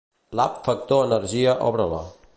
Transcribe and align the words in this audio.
L'app 0.39 0.63
Factor 0.67 1.05
Energia 1.09 1.55
obre-la. 1.71 2.05